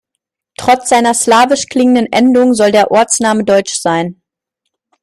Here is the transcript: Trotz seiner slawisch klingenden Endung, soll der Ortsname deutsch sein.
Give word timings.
Trotz 0.57 0.89
seiner 0.89 1.13
slawisch 1.13 1.67
klingenden 1.69 2.11
Endung, 2.11 2.55
soll 2.55 2.71
der 2.71 2.89
Ortsname 2.89 3.43
deutsch 3.43 3.79
sein. 3.79 4.19